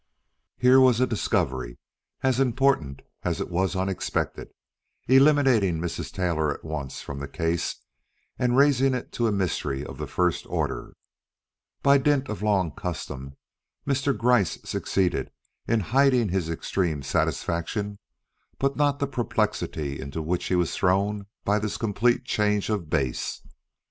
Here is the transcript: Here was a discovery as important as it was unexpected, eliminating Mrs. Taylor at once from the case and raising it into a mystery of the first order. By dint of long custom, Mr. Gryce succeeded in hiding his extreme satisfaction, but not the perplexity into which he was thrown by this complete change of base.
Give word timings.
Here 0.57 0.79
was 0.81 0.99
a 0.99 1.05
discovery 1.05 1.77
as 2.23 2.39
important 2.39 3.03
as 3.21 3.39
it 3.39 3.51
was 3.51 3.75
unexpected, 3.75 4.49
eliminating 5.07 5.77
Mrs. 5.79 6.11
Taylor 6.11 6.51
at 6.51 6.63
once 6.63 7.01
from 7.01 7.19
the 7.19 7.27
case 7.27 7.75
and 8.39 8.57
raising 8.57 8.95
it 8.95 9.05
into 9.05 9.27
a 9.27 9.31
mystery 9.31 9.85
of 9.85 9.99
the 9.99 10.07
first 10.07 10.47
order. 10.47 10.95
By 11.83 11.99
dint 11.99 12.29
of 12.29 12.41
long 12.41 12.71
custom, 12.71 13.37
Mr. 13.85 14.17
Gryce 14.17 14.57
succeeded 14.65 15.29
in 15.67 15.81
hiding 15.81 16.29
his 16.29 16.49
extreme 16.49 17.03
satisfaction, 17.03 17.99
but 18.57 18.75
not 18.75 18.97
the 18.97 19.05
perplexity 19.05 19.99
into 19.99 20.23
which 20.23 20.45
he 20.45 20.55
was 20.55 20.73
thrown 20.75 21.27
by 21.45 21.59
this 21.59 21.77
complete 21.77 22.25
change 22.25 22.71
of 22.71 22.89
base. 22.89 23.43